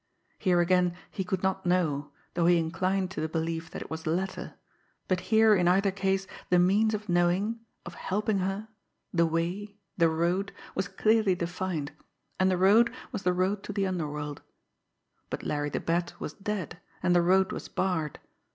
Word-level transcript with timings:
Here 0.39 0.59
again 0.61 0.95
he 1.11 1.23
could 1.23 1.43
not 1.43 1.63
know, 1.63 2.11
though 2.33 2.47
he 2.47 2.57
inclined 2.57 3.11
to 3.11 3.21
the 3.21 3.29
belief 3.29 3.69
that 3.69 3.83
it 3.83 3.91
was 3.91 4.01
the 4.01 4.09
latter; 4.09 4.55
but 5.07 5.19
here, 5.29 5.53
in 5.53 5.67
either 5.67 5.91
case, 5.91 6.25
the 6.49 6.57
means 6.57 6.95
of 6.95 7.07
knowing, 7.07 7.59
of 7.85 7.93
helping 7.93 8.39
her, 8.39 8.67
the 9.13 9.27
way, 9.27 9.77
the 9.99 10.09
road, 10.09 10.53
was 10.73 10.87
clearly 10.87 11.35
defined 11.35 11.91
and 12.39 12.49
the 12.49 12.57
road 12.57 12.91
was 13.11 13.21
the 13.21 13.31
road 13.31 13.61
to 13.61 13.73
the 13.73 13.85
underworld. 13.85 14.41
But 15.29 15.43
Larry 15.43 15.69
the 15.69 15.79
Bat 15.79 16.13
was 16.17 16.33
dead 16.33 16.79
and 17.03 17.15
the 17.15 17.21
road 17.21 17.51
was 17.51 17.67
barred. 17.67 18.17